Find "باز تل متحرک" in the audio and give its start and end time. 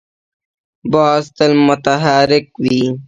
0.91-2.45